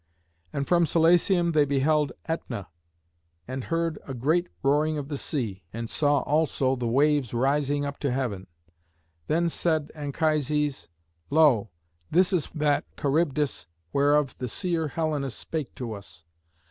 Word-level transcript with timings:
And 0.51 0.67
from 0.67 0.85
Scylacium 0.87 1.51
they 1.51 1.63
beheld 1.63 2.11
Ætna, 2.27 2.65
and 3.47 3.65
heard 3.65 3.99
a 4.07 4.15
great 4.15 4.47
roaring 4.63 4.97
of 4.97 5.09
the 5.09 5.17
sea, 5.19 5.61
and 5.71 5.87
saw 5.91 6.21
also 6.21 6.75
the 6.75 6.87
waves 6.87 7.35
rising 7.35 7.85
up 7.85 7.99
to 7.99 8.11
heaven. 8.11 8.47
Then 9.27 9.47
said 9.47 9.91
Anchises, 9.93 10.87
"Lo! 11.29 11.69
this 12.09 12.33
is 12.33 12.49
that 12.55 12.83
Charybdis 12.97 13.67
whereof 13.93 14.35
the 14.39 14.47
seer 14.49 14.87
Helenus 14.87 15.35
spake 15.35 15.75
to 15.75 15.93
us. 15.93 16.23